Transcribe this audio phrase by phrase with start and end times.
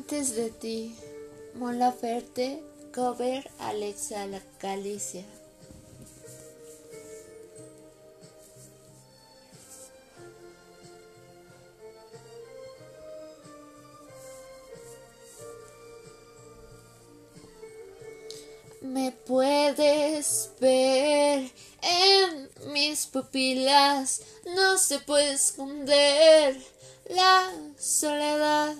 [0.00, 0.96] Antes de ti,
[1.56, 2.62] Mola Ferte,
[2.94, 5.26] cover Alexa La Calicia.
[18.80, 24.22] Me puedes ver en mis pupilas,
[24.56, 26.56] no se puede esconder
[27.10, 28.74] la soledad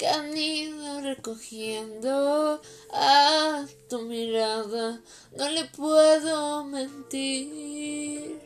[0.00, 4.98] que han ido recogiendo a tu mirada,
[5.36, 8.40] no le puedo mentir.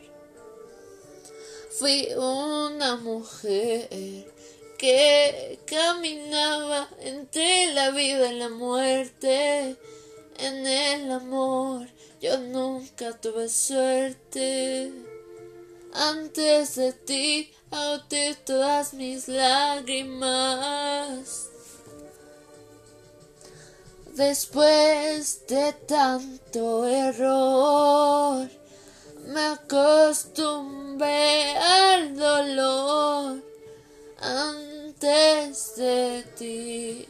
[1.79, 3.87] Fui una mujer
[4.77, 9.77] que caminaba entre la vida y la muerte
[10.37, 11.87] en el amor
[12.19, 14.91] yo nunca tuve suerte.
[15.93, 20.75] Antes de ti agoté todas mis lágrimas.
[24.15, 28.49] Después de tanto error,
[29.27, 33.43] me acostumbré al dolor
[34.21, 37.05] antes de ti.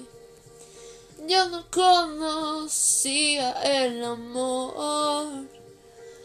[1.28, 5.46] Yo no conocía el amor.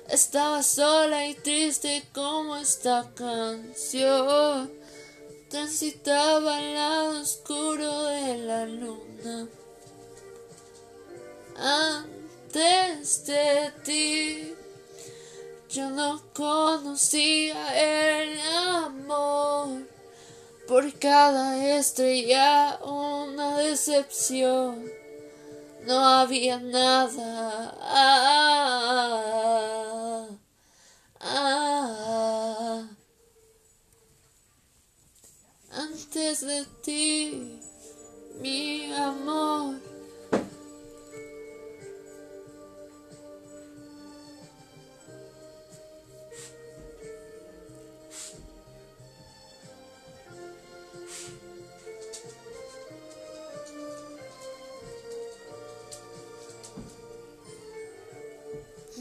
[0.09, 4.73] Estaba sola y triste como esta canción.
[5.51, 9.47] Transitaba al lado oscuro de la luna.
[11.63, 14.55] Antes de ti,
[15.69, 19.87] yo no conocía el amor.
[20.67, 24.91] Por cada estrella una decepción.
[25.85, 27.77] No había nada.
[35.71, 37.61] Antes de ti,
[38.41, 39.90] mi amor.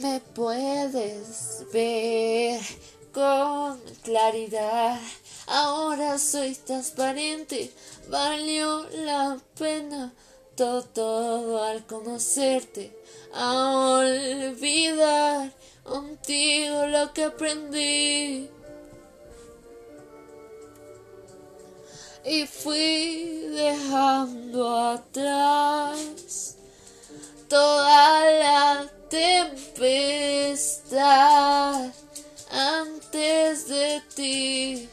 [0.01, 2.61] Me puedes ver
[3.11, 4.97] con claridad.
[5.45, 7.73] Ahora soy transparente.
[8.07, 10.13] Valió la pena
[10.55, 12.97] todo, al conocerte.
[13.33, 15.51] A olvidar
[15.83, 18.49] contigo lo que aprendí.
[22.23, 26.55] Y fui dejando atrás
[27.49, 30.79] toda la tempestad
[32.51, 34.89] antes de ti.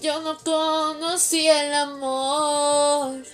[0.00, 3.24] Yo no conocí el amor.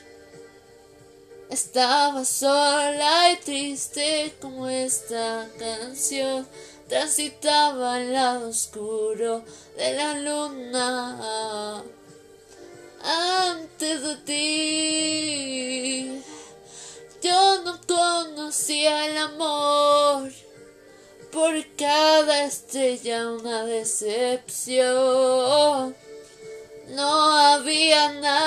[1.51, 6.47] Estaba sola y triste como esta canción.
[6.89, 9.45] Transitaba al lado oscuro
[9.77, 11.85] de la luna.
[13.03, 16.14] Antes de ti.
[18.55, 20.31] Conocía el amor.
[21.33, 24.77] Por cada estrella una decepción.
[26.91, 28.45] No había nada.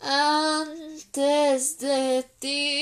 [0.00, 2.75] Antes de ti.